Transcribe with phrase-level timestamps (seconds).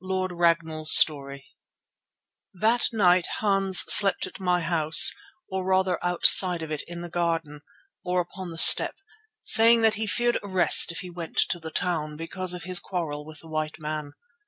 [0.00, 1.46] LORD RAGNALL'S STORY
[2.52, 5.12] That night Hans slept at my house,
[5.48, 7.60] or rather outside of it in the garden,
[8.04, 8.96] or upon the stoep,
[9.42, 13.24] saying that he feared arrest if he went to the town, because of his quarrel
[13.24, 14.14] with the white man.